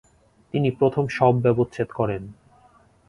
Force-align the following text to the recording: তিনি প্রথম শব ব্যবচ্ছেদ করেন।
তিনি 0.53 0.69
প্রথম 0.71 1.05
শব 1.07 1.33
ব্যবচ্ছেদ 1.35 1.89
করেন। 1.91 2.23